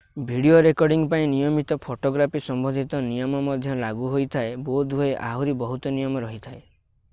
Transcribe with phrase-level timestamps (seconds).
[0.27, 6.61] video recording ପାଇଁ ନିୟମିତ photography ସମ୍ବନ୍ଧିତ ନିୟମ ମଧ୍ୟ ଲାଗୁ ହୋଇଥାଏ ବୋଧହୁଏ ଆହୁରି ବହୁତ ନିୟମ ରହିଥାଏ